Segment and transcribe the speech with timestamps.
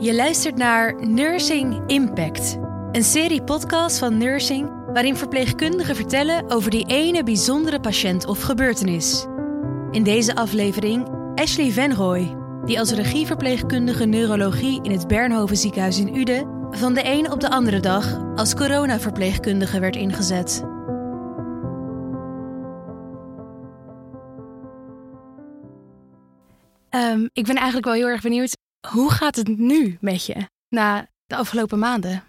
[0.00, 2.58] Je luistert naar Nursing Impact,
[2.92, 9.26] een serie podcast van Nursing waarin verpleegkundigen vertellen over die ene bijzondere patiënt of gebeurtenis.
[9.90, 16.68] In deze aflevering Ashley Venrooy, die als regieverpleegkundige neurologie in het Bernhoven ziekenhuis in Uden
[16.70, 20.64] van de een op de andere dag als coronaverpleegkundige werd ingezet.
[26.88, 31.08] Ehm, ik ben eigenlijk wel heel erg benieuwd, hoe gaat het nu met je na
[31.26, 32.24] de afgelopen maanden?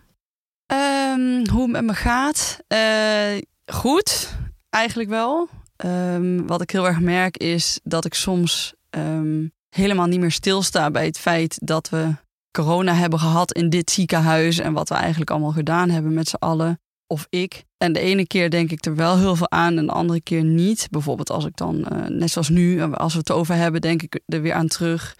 [0.66, 2.60] Ehm, hoe het met me gaat?
[2.68, 4.36] Eh, goed,
[4.70, 5.50] eigenlijk wel.
[5.76, 10.92] Ehm, wat ik heel erg merk is dat ik soms ehm, helemaal niet meer stilsta
[10.92, 12.16] bij het feit dat we
[12.52, 16.36] corona hebben gehad in dit ziekenhuis en wat we eigenlijk allemaal gedaan hebben met z'n
[16.36, 16.80] allen.
[17.08, 17.64] Of ik.
[17.78, 20.44] En de ene keer denk ik er wel heel veel aan en de andere keer
[20.44, 20.88] niet.
[20.92, 24.20] Bijvoorbeeld als ik dan, eh, net zoals nu, als we het over hebben, denk ik
[24.26, 25.16] er weer aan terug.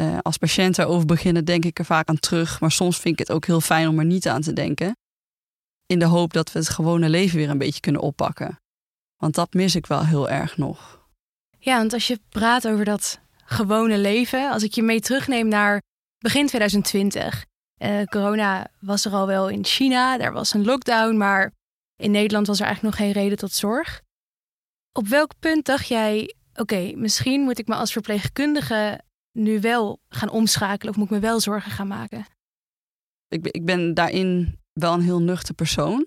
[0.00, 2.60] Uh, als patiënten erover beginnen, denk ik er vaak aan terug.
[2.60, 4.96] Maar soms vind ik het ook heel fijn om er niet aan te denken.
[5.86, 8.60] In de hoop dat we het gewone leven weer een beetje kunnen oppakken.
[9.16, 11.06] Want dat mis ik wel heel erg nog.
[11.58, 15.82] Ja, want als je praat over dat gewone leven, als ik je mee terugneem naar
[16.18, 17.44] begin 2020.
[17.78, 21.52] Uh, eh, corona was er al wel in China, er was een lockdown, maar
[21.96, 24.02] in Nederland was er eigenlijk nog geen reden tot zorg.
[24.92, 29.00] Op welk punt dacht jij, oké, misschien moet ik me als verpleegkundige
[29.38, 32.26] nu wel gaan omschakelen of moet ik me wel zorgen gaan maken?
[33.28, 36.06] Ik, ik ben daarin wel een heel nuchter persoon.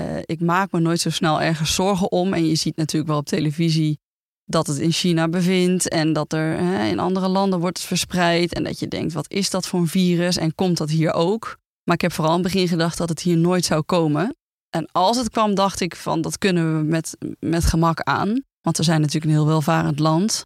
[0.00, 2.32] Uh, ik maak me nooit zo snel ergens zorgen om.
[2.32, 3.98] En je ziet natuurlijk wel op televisie
[4.44, 8.54] dat het in China bevindt en dat er hè, in andere landen wordt verspreid.
[8.54, 11.58] En dat je denkt, wat is dat voor een virus en komt dat hier ook?
[11.84, 14.36] Maar ik heb vooral in het begin gedacht dat het hier nooit zou komen.
[14.70, 18.42] En als het kwam, dacht ik van dat kunnen we met, met gemak aan.
[18.60, 20.44] Want we zijn natuurlijk een heel welvarend land.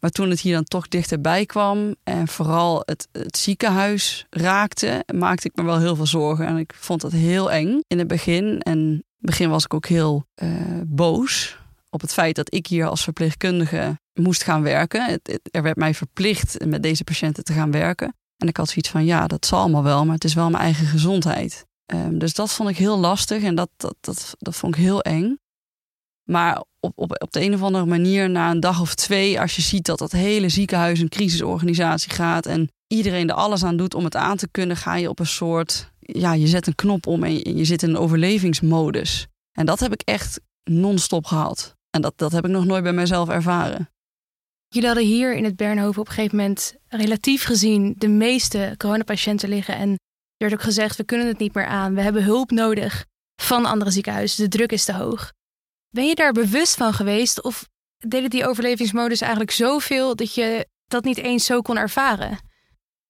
[0.00, 5.48] Maar toen het hier dan toch dichterbij kwam en vooral het, het, ziekenhuis raakte, maakte
[5.48, 6.46] ik me wel heel veel zorgen.
[6.46, 8.60] En ik vond dat heel eng in het begin.
[8.60, 10.50] En in het begin was ik ook heel uh,
[10.86, 11.58] boos
[11.90, 15.06] op het feit dat ik hier als verpleegkundige moest gaan werken.
[15.06, 18.14] Het, er werd mij verplicht met deze patiënten te gaan werken.
[18.36, 20.62] En ik had zoiets van, ja, dat zal allemaal wel, maar het is wel mijn
[20.62, 21.66] eigen gezondheid.
[21.94, 25.02] Um, dus dat vond ik heel lastig en dat, dat, dat, dat vond ik heel
[25.02, 25.38] eng.
[26.22, 29.56] Maar op, op, op de een of andere manier, na een dag of twee, als
[29.56, 33.94] je ziet dat dat hele ziekenhuis een crisisorganisatie gaat en iedereen er alles aan doet
[33.94, 37.06] om het aan te kunnen, ga je op een soort, ja, je zet een knop
[37.06, 39.26] om en je, je zit in een overlevingsmodus.
[39.52, 41.74] En dat heb ik echt non-stop gehad.
[41.90, 43.90] En dat, dat heb ik nog nooit bij mezelf ervaren.
[44.68, 49.48] Jullie hadden hier in het Bernhoven op een gegeven moment relatief gezien de meeste coronapatiënten
[49.48, 49.76] liggen.
[49.76, 49.98] En er
[50.36, 51.94] werd ook gezegd, we kunnen het niet meer aan.
[51.94, 53.04] We hebben hulp nodig
[53.42, 54.44] van andere ziekenhuizen.
[54.44, 55.32] De druk is te hoog.
[55.90, 57.68] Ben je daar bewust van geweest of
[57.98, 62.38] deden die overlevingsmodus eigenlijk zoveel dat je dat niet eens zo kon ervaren?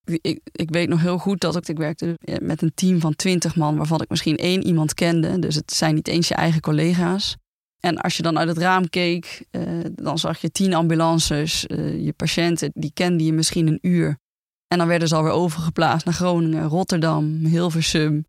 [0.04, 3.56] Ik, ik weet nog heel goed dat ik, ik werkte met een team van twintig
[3.56, 5.38] man, waarvan ik misschien één iemand kende.
[5.38, 7.36] Dus het zijn niet eens je eigen collega's.
[7.80, 11.64] En als je dan uit het raam keek, uh, dan zag je tien ambulances.
[11.66, 14.18] Uh, je patiënten, die kende je misschien een uur.
[14.66, 18.24] En dan werden ze alweer overgeplaatst naar Groningen, Rotterdam, Hilversum,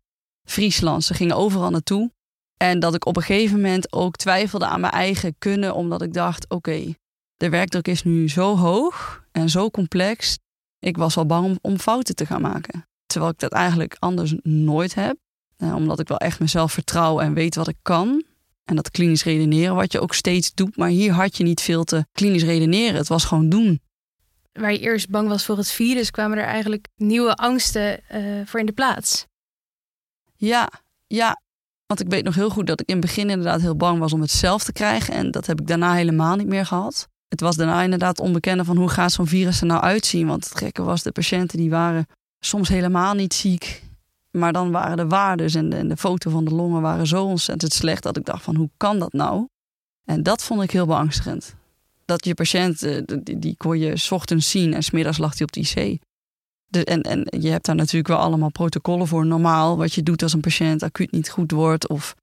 [0.48, 1.04] Friesland.
[1.04, 2.12] Ze gingen overal naartoe.
[2.56, 6.12] En dat ik op een gegeven moment ook twijfelde aan mijn eigen kunnen, omdat ik
[6.12, 6.94] dacht: oké,
[7.36, 10.38] de werkdruk is nu zo hoog en zo complex.
[10.78, 12.86] Ik was wel bang om, om fouten te gaan maken.
[13.06, 15.16] Terwijl ik dat eigenlijk anders nooit heb.
[15.56, 18.24] Eh, omdat ik wel echt mezelf vertrouw en weet wat ik kan.
[18.64, 20.76] En dat klinisch redeneren, wat je ook steeds doet.
[20.76, 22.96] Maar hier had je niet veel te klinisch redeneren.
[22.96, 23.80] Het was gewoon doen.
[24.52, 28.60] Waar je eerst bang was voor het virus, kwamen er eigenlijk nieuwe angsten uh, voor
[28.60, 29.26] in de plaats.
[30.36, 30.70] Ja,
[31.06, 31.41] ja.
[31.92, 34.12] Want ik weet nog heel goed dat ik in het begin inderdaad heel bang was
[34.12, 35.14] om het zelf te krijgen.
[35.14, 37.08] En dat heb ik daarna helemaal niet meer gehad.
[37.28, 40.26] Het was daarna inderdaad onbekende van hoe gaat zo'n virus er nou uitzien.
[40.26, 42.06] Want het gekke was, de patiënten die waren
[42.40, 43.82] soms helemaal niet ziek.
[44.30, 48.02] Maar dan waren de waardes en de, foto van de longen waren zo ontzettend slecht
[48.02, 49.46] dat ik dacht van hoe kan dat nou?
[50.04, 51.54] En dat vond ik heel beangstigend.
[52.04, 55.52] Dat je patiënt, die, die kon je s ochtends zien en smiddags lag hij op
[55.52, 56.00] de IC.
[56.72, 59.26] En, en je hebt daar natuurlijk wel allemaal protocollen voor.
[59.26, 61.88] Normaal, wat je doet als een patiënt acuut niet goed wordt.
[61.88, 62.14] Of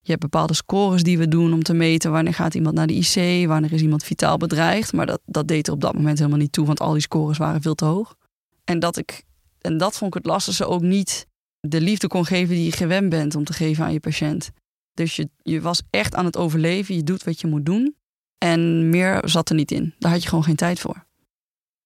[0.00, 2.94] je hebt bepaalde scores die we doen om te meten wanneer gaat iemand naar de
[2.94, 4.92] IC, wanneer is iemand vitaal bedreigd.
[4.92, 7.38] Maar dat, dat deed er op dat moment helemaal niet toe, want al die scores
[7.38, 8.16] waren veel te hoog.
[8.64, 9.22] En dat, ik,
[9.60, 11.26] en dat vond ik het lastigste ook niet
[11.60, 14.50] de liefde kon geven die je gewend bent om te geven aan je patiënt.
[14.92, 17.96] Dus je, je was echt aan het overleven, je doet wat je moet doen.
[18.38, 19.94] En meer zat er niet in.
[19.98, 21.06] Daar had je gewoon geen tijd voor.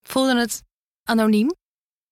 [0.02, 0.62] Voelde het
[1.04, 1.50] anoniem?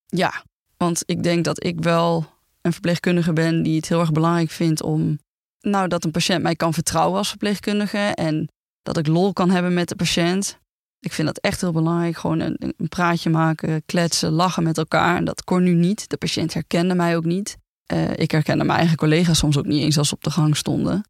[0.07, 0.43] Ja,
[0.77, 2.27] want ik denk dat ik wel
[2.61, 5.19] een verpleegkundige ben die het heel erg belangrijk vindt om.
[5.61, 7.99] Nou, dat een patiënt mij kan vertrouwen als verpleegkundige.
[7.99, 8.49] En
[8.83, 10.59] dat ik lol kan hebben met de patiënt.
[10.99, 12.17] Ik vind dat echt heel belangrijk.
[12.17, 15.17] Gewoon een, een praatje maken, kletsen, lachen met elkaar.
[15.17, 16.09] En dat kon nu niet.
[16.09, 17.57] De patiënt herkende mij ook niet.
[17.93, 20.57] Uh, ik herkende mijn eigen collega's soms ook niet eens als ze op de gang
[20.57, 21.09] stonden.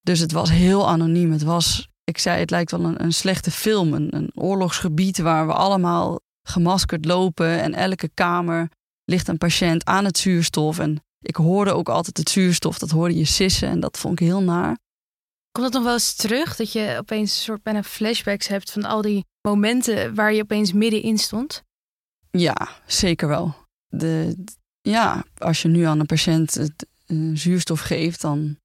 [0.00, 1.32] Dus het was heel anoniem.
[1.32, 3.94] Het was, ik zei, het lijkt wel een, een slechte film.
[3.94, 7.60] Een, een oorlogsgebied waar we allemaal gemaskerd lopen.
[7.60, 8.68] En elke kamer
[9.04, 10.78] ligt een patiënt aan het zuurstof.
[10.78, 12.78] En ik hoorde ook altijd het zuurstof.
[12.78, 13.68] Dat hoorde je sissen.
[13.68, 14.78] En dat vond ik heel naar.
[15.52, 16.56] Komt dat nog wel eens terug?
[16.56, 20.72] Dat je opeens een soort bijna flashbacks hebt van al die momenten waar je opeens
[20.72, 21.62] middenin stond?
[22.30, 23.54] Ja, zeker wel.
[23.88, 24.36] De,
[24.80, 28.56] ja, als je nu aan een patiënt het, uh, zuurstof geeft, dan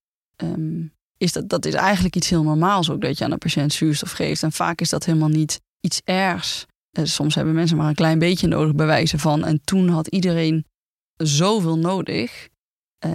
[0.43, 3.73] um, is dat, dat is eigenlijk iets heel normaals ook dat je aan een patiënt
[3.73, 4.43] zuurstof geeft.
[4.43, 6.65] En vaak is dat helemaal niet iets ergs.
[6.97, 9.45] Uh, soms hebben mensen maar een klein beetje nodig bewijzen van.
[9.45, 10.65] En toen had iedereen
[11.15, 12.47] zoveel nodig.
[13.05, 13.11] Uh,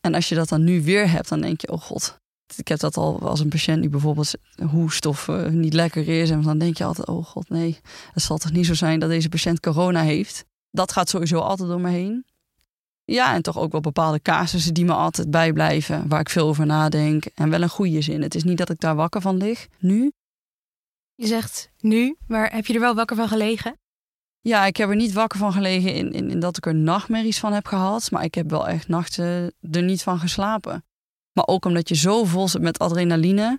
[0.00, 2.20] en als je dat dan nu weer hebt, dan denk je, oh god,
[2.56, 4.34] ik heb dat al als een patiënt die bijvoorbeeld
[4.70, 6.30] hoest of uh, niet lekker is.
[6.30, 7.78] En dan denk je altijd, oh god, nee,
[8.12, 10.44] het zal toch niet zo zijn dat deze patiënt corona heeft.
[10.70, 12.24] Dat gaat sowieso altijd door me heen.
[13.04, 16.66] Ja, en toch ook wel bepaalde casussen die me altijd bijblijven, waar ik veel over
[16.66, 17.24] nadenk.
[17.34, 18.22] En wel een goede zin.
[18.22, 20.12] Het is niet dat ik daar wakker van lig, nu.
[21.14, 23.80] Je zegt nu, maar heb je er wel wakker van gelegen?
[24.40, 27.52] Ja, ik heb er niet wakker van gelegen in, in, dat ik er nachtmerries van
[27.52, 28.10] heb gehad.
[28.10, 30.84] Maar ik heb wel echt nachten er niet van geslapen.
[31.32, 33.58] Maar ook omdat je zo vol zit met adrenaline.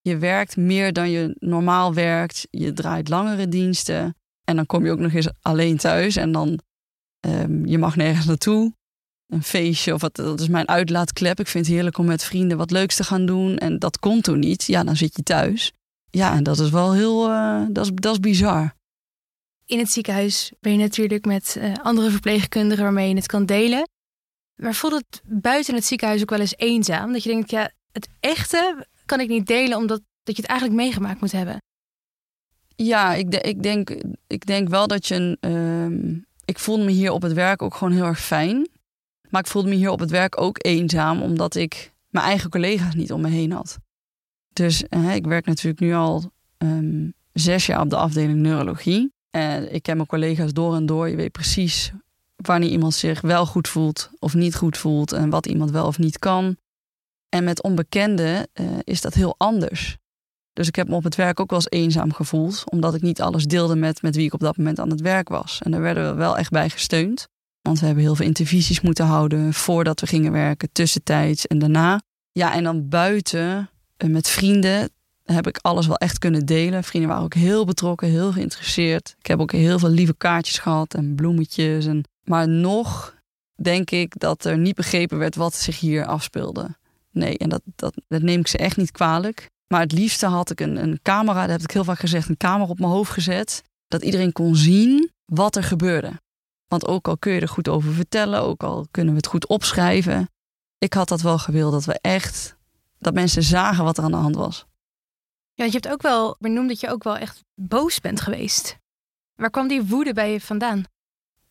[0.00, 2.46] Je werkt meer dan je normaal werkt.
[2.50, 4.16] Je draait langere diensten.
[4.44, 6.16] En dan kom je ook nog eens alleen thuis.
[6.16, 6.60] En dan,
[7.26, 8.74] um, je mag nergens naartoe.
[9.26, 11.40] Een feestje of wat, dat is mijn uitlaatklep.
[11.40, 13.56] Ik vind het heerlijk om met vrienden wat leuks te gaan doen.
[13.56, 14.64] En dat kon toen niet.
[14.64, 15.72] Ja, dan zit je thuis.
[16.10, 18.74] Ja, dat is wel heel, uh, dat, is, dat is bizar.
[19.64, 23.88] In het ziekenhuis ben je natuurlijk met uh, andere verpleegkundigen waarmee je het kan delen.
[24.54, 27.12] Maar voelt het buiten het ziekenhuis ook wel eens eenzaam?
[27.12, 30.80] Dat je denkt, ja, het echte kan ik niet delen omdat dat je het eigenlijk
[30.80, 31.62] meegemaakt moet hebben.
[32.76, 33.90] Ja, ik, de, ik, denk,
[34.26, 35.36] ik denk wel dat je een.
[35.40, 38.68] Uh, ik voelde me hier op het werk ook gewoon heel erg fijn.
[39.28, 42.94] Maar ik voelde me hier op het werk ook eenzaam, omdat ik mijn eigen collega's
[42.94, 43.78] niet om me heen had.
[44.52, 44.82] Dus
[45.14, 49.12] ik werk natuurlijk nu al um, zes jaar op de afdeling neurologie.
[49.30, 51.08] En ik ken mijn collega's door en door.
[51.08, 51.92] Je weet precies
[52.36, 55.98] wanneer iemand zich wel goed voelt of niet goed voelt en wat iemand wel of
[55.98, 56.56] niet kan.
[57.28, 59.98] En met onbekenden uh, is dat heel anders.
[60.52, 63.20] Dus ik heb me op het werk ook wel eens eenzaam gevoeld, omdat ik niet
[63.20, 65.60] alles deelde met, met wie ik op dat moment aan het werk was.
[65.62, 67.28] En daar werden we wel echt bij gesteund.
[67.62, 72.02] Want we hebben heel veel intervisies moeten houden voordat we gingen werken, tussentijds en daarna.
[72.32, 73.70] Ja, en dan buiten
[74.06, 74.90] met vrienden
[75.24, 76.84] heb ik alles wel echt kunnen delen.
[76.84, 79.14] Vrienden waren ook heel betrokken, heel geïnteresseerd.
[79.18, 81.86] Ik heb ook heel veel lieve kaartjes gehad en bloemetjes.
[81.86, 83.14] En maar nog
[83.62, 86.78] denk ik dat er niet begrepen werd wat zich hier afspeelde.
[87.10, 89.50] Nee, en dat, dat, dat neem ik ze echt niet kwalijk.
[89.66, 92.36] Maar het liefste had ik een, een camera, dat heb ik heel vaak gezegd, een
[92.36, 93.62] camera op mijn hoofd gezet.
[93.86, 96.12] Dat iedereen kon zien wat er gebeurde.
[96.66, 99.46] Want ook al kun je er goed over vertellen, ook al kunnen we het goed
[99.46, 100.30] opschrijven.
[100.78, 102.56] Ik had dat wel gewild, dat we echt,
[103.00, 104.66] dat mensen zagen wat er aan de hand was.
[105.54, 108.78] Ja, je hebt ook wel benoemd dat je ook wel echt boos bent geweest.
[109.34, 110.84] Waar kwam die woede bij je vandaan?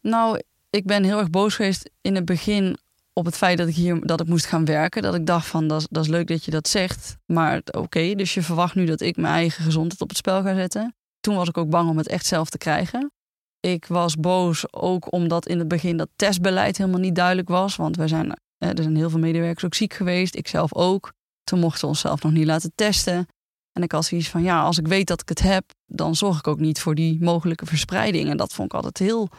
[0.01, 2.77] Nou, ik ben heel erg boos geweest in het begin
[3.13, 5.01] op het feit dat ik hier dat ik moest gaan werken.
[5.01, 7.17] Dat ik dacht van dat, dat is leuk dat je dat zegt.
[7.25, 10.55] Maar oké, dus je verwacht nu dat ik mijn eigen gezondheid op het spel ga
[10.55, 10.95] zetten.
[11.19, 13.11] Toen was ik ook bang om het echt zelf te krijgen.
[13.59, 17.75] Ik was boos ook omdat in het begin dat testbeleid helemaal niet duidelijk was.
[17.75, 20.35] Want we zijn, er zijn heel veel medewerkers ook ziek geweest.
[20.35, 21.11] Ik zelf ook.
[21.49, 23.27] Toen mochten we onszelf nog niet laten testen.
[23.73, 26.37] En ik had zoiets van, ja, als ik weet dat ik het heb, dan zorg
[26.37, 28.29] ik ook niet voor die mogelijke verspreiding.
[28.29, 29.29] En dat vond ik altijd heel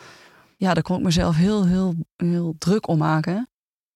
[0.60, 3.48] ja, daar kon ik mezelf heel, heel, heel druk om maken.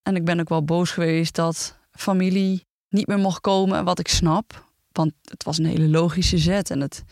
[0.02, 4.08] En ik ben ook wel boos geweest dat familie niet meer mocht komen, wat ik
[4.08, 4.68] snap.
[4.92, 7.04] Want het was een hele logische zet en het,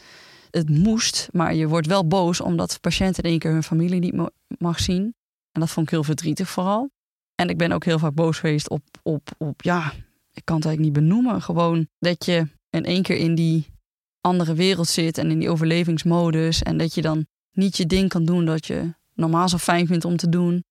[0.51, 1.29] het moest.
[1.33, 5.15] Maar je wordt wel boos omdat patiënten in één keer hun familie niet mag zien.
[5.53, 6.91] En dat vond ik heel verdrietig vooral.
[7.35, 9.93] En ik ben ook heel vaak boos geweest op, op, op ja,
[10.33, 11.43] ik kan het eigenlijk niet benoemen.
[11.43, 13.67] Gewoon dat je in één keer in die
[14.21, 16.63] andere wereld zit en in die overlevingsmodus.
[16.63, 20.05] En dat je dan niet je ding kan doen dat je normaal zo fijn vindt
[20.05, 20.65] om te doen.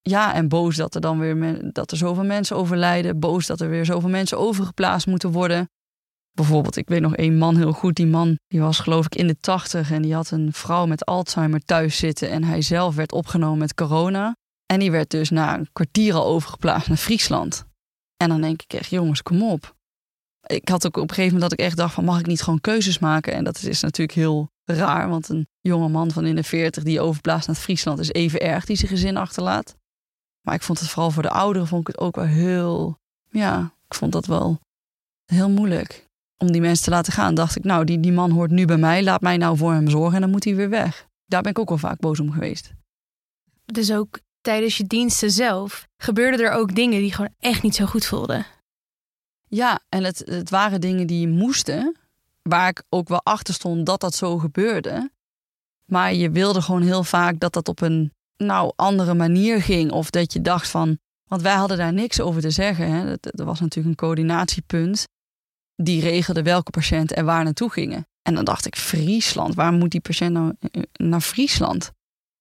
[0.00, 3.18] Ja, en boos dat er dan weer dat er zoveel mensen overlijden.
[3.18, 5.68] Boos dat er weer zoveel mensen overgeplaatst moeten worden.
[6.32, 7.94] Bijvoorbeeld, ik weet nog één man heel goed.
[7.96, 11.04] Die man die was geloof ik in de tachtig en die had een vrouw met
[11.04, 12.30] Alzheimer thuis zitten.
[12.30, 14.36] En hij zelf werd opgenomen met corona.
[14.66, 17.67] En die werd dus na een kwartier al overgeplaatst naar Friesland.
[18.18, 19.76] En dan denk ik echt, jongens, kom op.
[20.46, 22.42] Ik had ook op een gegeven moment dat ik echt dacht van, mag ik niet
[22.42, 23.32] gewoon keuzes maken?
[23.32, 27.00] En dat is natuurlijk heel raar, want een jonge man van in de 40 die
[27.00, 29.76] overblaast naar Friesland is even erg die zijn gezin achterlaat.
[30.40, 32.98] Maar ik vond het vooral voor de ouderen vond ik het ook wel heel,
[33.30, 34.60] ja, ik vond dat wel
[35.24, 36.06] heel moeilijk.
[36.36, 38.76] om die mensen te laten gaan, dacht ik, nou, die, die man hoort nu bij
[38.76, 41.06] mij, laat mij nou voor hem zorgen en dan moet hij weer weg.
[41.26, 42.72] Daar ben ik ook wel vaak boos om geweest.
[43.64, 47.86] Dus ook tijdens je diensten zelf gebeurden er ook dingen die gewoon echt niet zo
[47.86, 48.46] goed voelden.
[49.48, 51.96] Ja, en het, het waren dingen die moesten,
[52.42, 55.10] waar ik ook wel achter stond dat dat zo gebeurde.
[55.84, 59.90] Maar je wilde gewoon heel vaak dat dat op een nou, andere manier ging.
[59.92, 60.98] Of dat je dacht van.
[61.24, 62.90] Want wij hadden daar niks over te zeggen.
[62.90, 63.14] Hè.
[63.20, 65.08] Er was natuurlijk een coördinatiepunt.
[65.76, 68.06] Die regelde welke patiënten er waar naartoe gingen.
[68.22, 71.90] En dan dacht ik, Friesland, waar moet die patiënt nou eh, naar Friesland?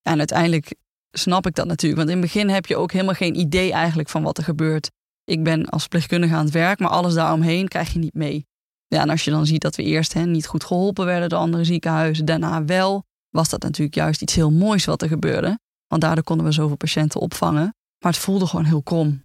[0.01, 0.75] En uiteindelijk
[1.11, 2.01] snap ik dat natuurlijk.
[2.01, 4.91] Want in het begin heb je ook helemaal geen idee eigenlijk van wat er gebeurt.
[5.23, 8.45] Ik ben als verpleegkundige aan het werk, maar alles daaromheen krijg je niet mee.
[8.87, 11.39] Ja, en als je dan ziet dat we eerst hè, niet goed geholpen werden door
[11.39, 15.59] andere ziekenhuizen, daarna wel, was dat natuurlijk juist iets heel moois wat er gebeurde.
[15.87, 17.75] Want daardoor konden we zoveel patiënten opvangen.
[18.03, 19.23] Maar het voelde gewoon heel krom.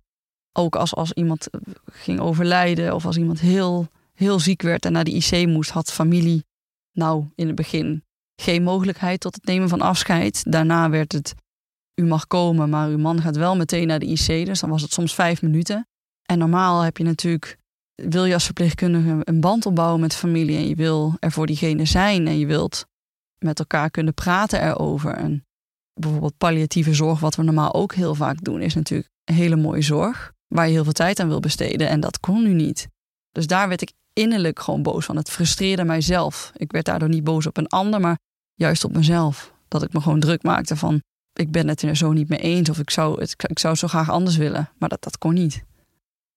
[0.52, 1.48] Ook als, als iemand
[1.92, 5.92] ging overlijden of als iemand heel, heel ziek werd en naar de IC moest, had
[5.92, 6.44] familie
[6.92, 8.04] nou in het begin
[8.36, 10.42] geen mogelijkheid tot het nemen van afscheid.
[10.52, 11.34] Daarna werd het,
[11.94, 14.46] u mag komen, maar uw man gaat wel meteen naar de IC.
[14.46, 15.88] Dus dan was het soms vijf minuten.
[16.22, 17.58] En normaal heb je natuurlijk,
[17.94, 21.84] wil je als verpleegkundige een band opbouwen met familie en je wil er voor diegene
[21.84, 22.86] zijn en je wilt
[23.38, 25.14] met elkaar kunnen praten erover.
[25.14, 25.46] En
[25.94, 29.82] bijvoorbeeld palliatieve zorg, wat we normaal ook heel vaak doen, is natuurlijk een hele mooie
[29.82, 31.88] zorg waar je heel veel tijd aan wil besteden.
[31.88, 32.88] En dat kon nu niet.
[33.30, 35.16] Dus daar werd ik innerlijk gewoon boos van.
[35.16, 36.52] Het frustreerde mijzelf.
[36.56, 38.18] Ik werd daardoor niet boos op een ander, maar
[38.54, 39.52] juist op mezelf.
[39.68, 42.70] Dat ik me gewoon druk maakte van, ik ben het er zo niet mee eens
[42.70, 44.70] of ik zou het, ik zou zo graag anders willen.
[44.78, 45.64] Maar dat, dat kon niet.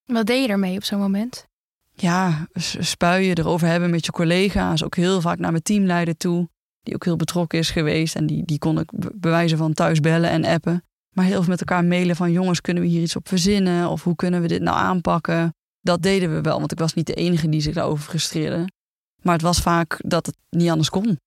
[0.04, 1.46] Wat deed je ermee op zo'n moment?
[1.94, 2.48] Ja,
[2.78, 4.84] spuien, erover hebben met je collega's.
[4.84, 6.48] Ook heel vaak naar mijn teamleider toe
[6.82, 8.14] die ook heel betrokken is geweest.
[8.14, 10.84] En die, die kon ik bewijzen van thuis bellen en appen.
[11.10, 13.88] Maar heel veel met elkaar mailen van jongens, kunnen we hier iets op verzinnen?
[13.88, 15.54] Of hoe kunnen we dit nou aanpakken?
[15.80, 18.68] Dat deden we wel, want ik was niet de enige die zich daarover frustreerde.
[19.22, 21.18] Maar het was vaak dat het niet anders kon.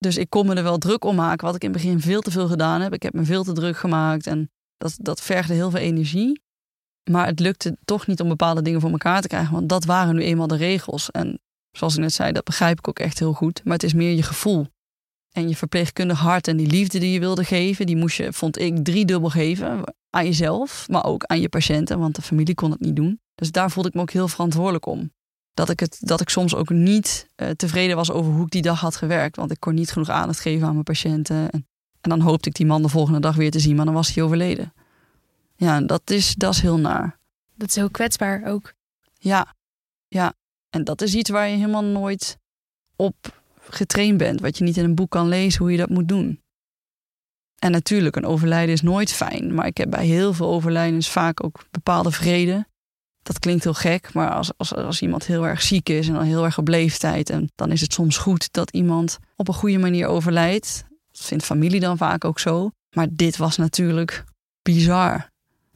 [0.00, 2.20] Dus ik kon me er wel druk om maken, wat ik in het begin veel
[2.20, 2.92] te veel gedaan heb.
[2.92, 6.42] Ik heb me veel te druk gemaakt en dat, dat vergde heel veel energie.
[7.10, 10.14] Maar het lukte toch niet om bepaalde dingen voor elkaar te krijgen, want dat waren
[10.14, 11.10] nu eenmaal de regels.
[11.10, 11.40] En
[11.72, 13.64] Zoals ik net zei, dat begrijp ik ook echt heel goed.
[13.64, 14.66] Maar het is meer je gevoel.
[15.32, 18.58] En je verpleegkundig hart en die liefde die je wilde geven, die moest je, vond
[18.58, 19.82] ik, driedubbel geven.
[20.10, 23.20] Aan jezelf, maar ook aan je patiënten, want de familie kon het niet doen.
[23.34, 25.12] Dus daar voelde ik me ook heel verantwoordelijk om.
[25.54, 28.62] Dat ik, het, dat ik soms ook niet uh, tevreden was over hoe ik die
[28.62, 29.36] dag had gewerkt.
[29.36, 31.50] Want ik kon niet genoeg aandacht geven aan mijn patiënten.
[31.50, 31.66] En,
[32.00, 34.14] en dan hoopte ik die man de volgende dag weer te zien, maar dan was
[34.14, 34.72] hij overleden.
[35.56, 37.18] Ja, dat is, dat is heel naar.
[37.54, 38.72] Dat is heel kwetsbaar ook.
[39.18, 39.54] Ja,
[40.08, 40.32] ja.
[40.70, 42.38] En dat is iets waar je helemaal nooit
[42.96, 44.40] op getraind bent.
[44.40, 46.40] Wat je niet in een boek kan lezen hoe je dat moet doen.
[47.58, 49.54] En natuurlijk, een overlijden is nooit fijn.
[49.54, 52.66] Maar ik heb bij heel veel overlijdens vaak ook bepaalde vrede.
[53.30, 56.22] Dat klinkt heel gek, maar als, als, als iemand heel erg ziek is en al
[56.22, 59.78] heel erg op leeftijd, en dan is het soms goed dat iemand op een goede
[59.78, 60.84] manier overlijdt.
[61.12, 62.70] Dat vindt familie dan vaak ook zo.
[62.90, 64.24] Maar dit was natuurlijk
[64.62, 65.30] bizar.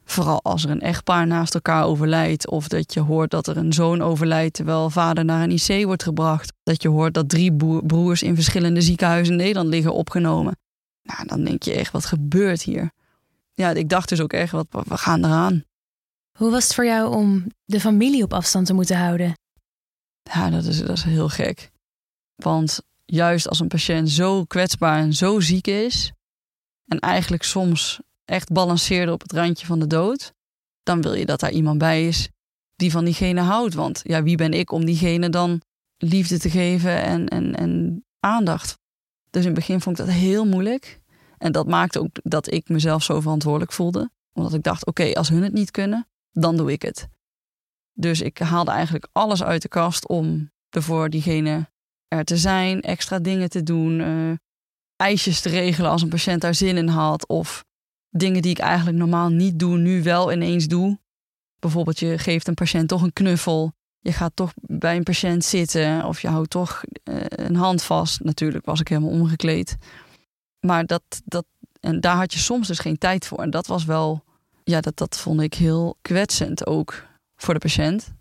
[0.05, 2.49] Vooral als er een echtpaar naast elkaar overlijdt.
[2.49, 6.03] Of dat je hoort dat er een zoon overlijdt terwijl vader naar een IC wordt
[6.03, 6.53] gebracht.
[6.63, 7.53] Dat je hoort dat drie
[7.85, 10.57] broers in verschillende ziekenhuizen in Nederland liggen opgenomen.
[11.03, 12.91] Nou, dan denk je echt, wat gebeurt hier?
[13.53, 15.63] Ja, ik dacht dus ook echt, wat, we gaan eraan.
[16.37, 19.33] Hoe was het voor jou om de familie op afstand te moeten houden?
[20.21, 21.71] Ja, dat is, dat is heel gek.
[22.35, 26.11] Want juist als een patiënt zo kwetsbaar en zo ziek is,
[26.85, 30.33] en eigenlijk soms echt balanceerde op het randje van de dood,
[30.83, 32.29] dan wil je dat daar iemand bij is
[32.75, 33.73] die van diegene houdt.
[33.73, 35.61] Want ja, wie ben ik om diegene dan
[35.97, 38.77] liefde te geven en, en, en aandacht?
[39.29, 41.01] Dus in het begin vond ik dat heel moeilijk.
[41.37, 44.09] En dat maakte ook dat ik mezelf zo verantwoordelijk voelde.
[44.33, 47.07] Omdat ik dacht, oké, als hun het niet kunnen, dan doe ik het.
[47.93, 51.69] Dus ik haalde eigenlijk alles uit de kast om er voor diegene
[52.07, 54.33] er te zijn, extra dingen te doen, uh,
[54.95, 57.27] ijsjes te regelen als een patiënt daar zin in had.
[57.27, 57.65] Of
[58.09, 60.99] dingen die ik eigenlijk normaal niet doe, nu wel ineens doe.
[61.59, 63.73] Bijvoorbeeld, je geeft een patiënt toch een knuffel.
[63.99, 68.23] Je gaat toch bij een patiënt zitten of je houdt toch uh, een hand vast.
[68.23, 69.77] Natuurlijk was ik helemaal omgekleed.
[70.59, 71.45] Maar dat, dat,
[71.79, 73.39] en daar had je soms dus geen tijd voor.
[73.39, 74.23] En dat was wel,
[74.65, 78.13] ja, dat, dat vond ik heel kwetsend ook voor de patiënt.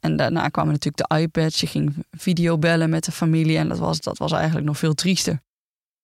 [0.00, 1.60] En daarna kwamen natuurlijk de iPads.
[1.60, 3.58] Je ging videobellen met de familie.
[3.58, 5.40] En dat was, dat was eigenlijk nog veel triester.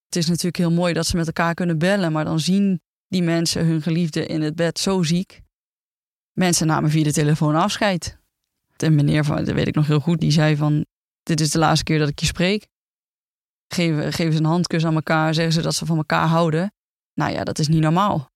[0.05, 2.11] Het is natuurlijk heel mooi dat ze met elkaar kunnen bellen.
[2.11, 5.41] Maar dan zien die mensen hun geliefde in het bed zo ziek.
[6.31, 8.17] Mensen namen via de telefoon afscheid.
[8.77, 10.85] En meneer van, dat weet ik nog heel goed, die zei van...
[11.23, 12.67] dit is de laatste keer dat ik je spreek.
[13.67, 16.73] Geven, geven ze een handkus aan elkaar, zeggen ze dat ze van elkaar houden.
[17.13, 18.29] Nou ja, dat is niet normaal.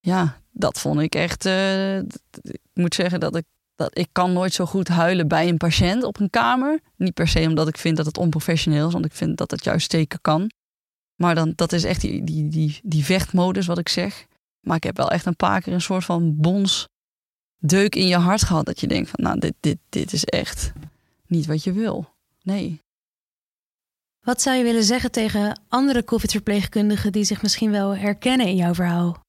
[0.00, 1.46] Ja, dat vond ik echt...
[1.46, 1.98] Uh,
[2.42, 3.44] ik moet zeggen dat ik
[3.76, 6.80] Dat, ik kan nooit zo goed huilen bij een patiënt op een kamer.
[6.96, 9.64] Niet per se omdat ik vind dat het onprofessioneel is, want ik vind dat het
[9.64, 10.50] juist zeker kan.
[11.14, 14.26] Maar dan, dat is echt die, die, die, die vechtmodus wat ik zeg.
[14.60, 16.88] Maar ik heb wel echt een paar keer een soort van bons
[17.58, 18.66] deuk in je hart gehad.
[18.66, 20.72] Dat je denkt van nou, dit, dit, dit is echt
[21.26, 22.14] niet wat je wil.
[22.42, 22.80] Nee.
[24.20, 28.74] Wat zou je willen zeggen tegen andere COVID-verpleegkundigen die zich misschien wel herkennen in jouw
[28.74, 29.22] verhaal?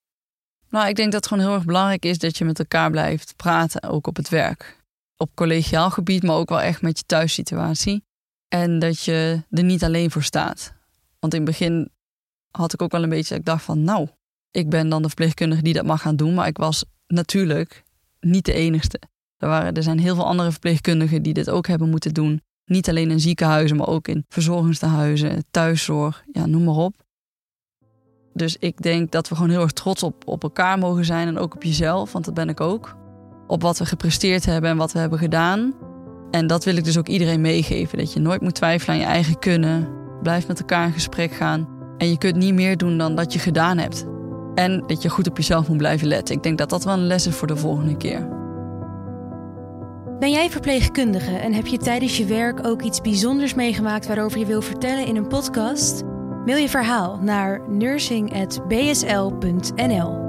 [0.69, 3.35] Nou, ik denk dat het gewoon heel erg belangrijk is dat je met elkaar blijft
[3.35, 4.83] praten, ook op het werk.
[5.17, 8.03] Op collegiaal gebied, maar ook wel echt met je thuissituatie.
[8.47, 10.73] En dat je er niet alleen voor staat.
[11.19, 11.89] Want in het begin
[12.51, 14.07] had ik ook wel een beetje dat ik dacht van, nou,
[14.51, 16.33] ik ben dan de verpleegkundige die dat mag gaan doen.
[16.33, 17.83] Maar ik was natuurlijk
[18.19, 18.99] niet de enigste.
[19.37, 22.41] Er, waren, er zijn heel veel andere verpleegkundigen die dit ook hebben moeten doen.
[22.65, 27.04] Niet alleen in ziekenhuizen, maar ook in verzorgingstehuizen, thuiszorg, ja, noem maar op.
[28.35, 31.37] Dus ik denk dat we gewoon heel erg trots op, op elkaar mogen zijn en
[31.37, 32.95] ook op jezelf, want dat ben ik ook.
[33.47, 35.73] Op wat we gepresteerd hebben en wat we hebben gedaan.
[36.31, 37.97] En dat wil ik dus ook iedereen meegeven.
[37.97, 39.87] Dat je nooit moet twijfelen aan je eigen kunnen.
[40.21, 41.67] Blijf met elkaar in gesprek gaan.
[41.97, 44.05] En je kunt niet meer doen dan dat je gedaan hebt.
[44.55, 46.35] En dat je goed op jezelf moet blijven letten.
[46.35, 48.27] Ik denk dat dat wel een les is voor de volgende keer.
[50.19, 54.45] Ben jij verpleegkundige en heb je tijdens je werk ook iets bijzonders meegemaakt waarover je
[54.45, 56.03] wil vertellen in een podcast?
[56.45, 60.24] Mail je verhaal naar nursing.bsl.nl.